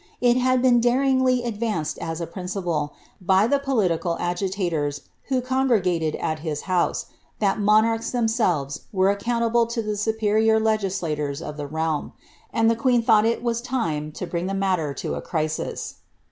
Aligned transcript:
It 0.19 0.35
had 0.35 0.63
been 0.63 0.79
daringly 0.79 1.43
advanced 1.43 1.99
as 1.99 2.19
a 2.19 2.25
principle, 2.25 2.91
by 3.21 3.45
the 3.45 3.59
political 3.59 4.17
agitators, 4.19 5.01
who 5.25 5.41
congregated 5.41 6.15
at 6.15 6.39
his 6.39 6.61
house, 6.61 7.05
that 7.37 7.59
monarchs 7.59 8.09
themselves 8.09 8.87
were 8.91 9.11
account 9.11 9.45
able 9.45 9.67
to 9.67 9.83
the 9.83 9.95
superior 9.95 10.59
legislators 10.59 11.39
of 11.39 11.55
the 11.55 11.67
realm: 11.67 12.13
and 12.51 12.67
the 12.67 12.75
queen 12.75 13.03
thought 13.03 13.25
it 13.25 13.43
was 13.43 13.61
time 13.61 14.11
to 14.13 14.25
bring 14.25 14.47
the 14.47 14.55
matter 14.55 14.95
to 14.95 15.13
a 15.13 15.21
crisis. 15.21 15.97